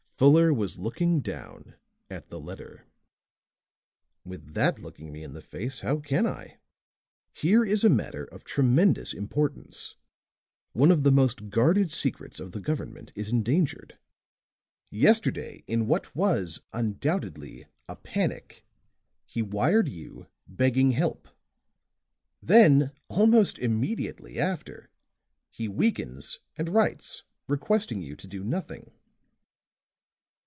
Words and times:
Fuller 0.21 0.53
was 0.53 0.77
looking 0.77 1.21
down 1.21 1.73
at 2.07 2.29
the 2.29 2.39
letter. 2.39 2.85
"With 4.23 4.53
that 4.53 4.77
looking 4.77 5.11
me 5.11 5.23
in 5.23 5.33
the 5.33 5.41
face, 5.41 5.79
how 5.79 5.97
can 5.99 6.27
I? 6.27 6.59
Here 7.33 7.65
is 7.65 7.83
a 7.83 7.89
matter 7.89 8.25
of 8.25 8.43
tremendous 8.43 9.13
importance 9.13 9.95
one 10.73 10.91
of 10.91 11.01
the 11.01 11.11
most 11.11 11.49
guarded 11.49 11.91
secrets 11.91 12.39
of 12.39 12.51
the 12.51 12.59
government 12.59 13.11
is 13.15 13.29
endangered. 13.31 13.97
Yesterday, 14.91 15.63
in 15.65 15.87
what 15.87 16.15
was 16.15 16.59
undoubtedly 16.71 17.65
a 17.89 17.95
panic, 17.95 18.63
he 19.25 19.41
wired 19.41 19.89
you, 19.89 20.27
begging 20.47 20.91
help. 20.91 21.29
Then, 22.43 22.91
almost 23.07 23.57
immediately 23.57 24.37
after, 24.37 24.91
he 25.49 25.67
weakens 25.67 26.37
and 26.57 26.69
writes, 26.69 27.23
requesting 27.47 28.03
you 28.03 28.15
to 28.17 28.27
do 28.27 28.43
nothing." 28.43 28.91